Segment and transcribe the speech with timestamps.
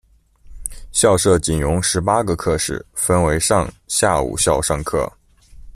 [0.91, 5.07] 校舍仅容十八个课室，分为上、下午校上课。